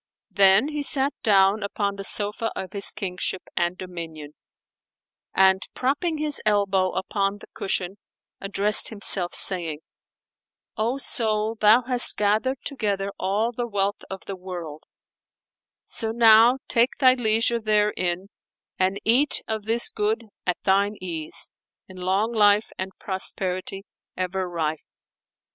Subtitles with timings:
[0.31, 4.33] Then he sat down upon the sofa of his kingship and dominion;
[5.35, 7.97] and, propping his elbow upon the cushion,
[8.39, 9.81] addressed himself, saying,
[10.75, 14.85] "O soul, thou hast gathered together all the wealth of the world;
[15.85, 18.29] so now take thy leisure therein
[18.79, 21.47] and eat of this good at thine ease,
[21.87, 23.85] in long life and prosperity
[24.17, 24.81] ever rife!"